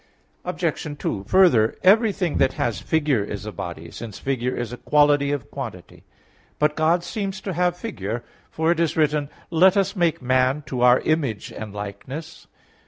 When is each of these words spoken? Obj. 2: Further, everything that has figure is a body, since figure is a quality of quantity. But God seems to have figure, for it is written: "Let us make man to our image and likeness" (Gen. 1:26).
Obj. 0.43 0.97
2: 0.97 1.25
Further, 1.25 1.75
everything 1.83 2.37
that 2.39 2.53
has 2.53 2.79
figure 2.79 3.23
is 3.23 3.45
a 3.45 3.51
body, 3.51 3.91
since 3.91 4.17
figure 4.17 4.55
is 4.57 4.73
a 4.73 4.77
quality 4.77 5.31
of 5.31 5.51
quantity. 5.51 6.05
But 6.57 6.75
God 6.75 7.03
seems 7.03 7.39
to 7.41 7.53
have 7.53 7.77
figure, 7.77 8.23
for 8.49 8.71
it 8.71 8.79
is 8.79 8.97
written: 8.97 9.29
"Let 9.51 9.77
us 9.77 9.95
make 9.95 10.19
man 10.19 10.63
to 10.63 10.81
our 10.81 11.01
image 11.01 11.51
and 11.51 11.71
likeness" 11.71 12.45
(Gen. 12.49 12.49
1:26). 12.49 12.49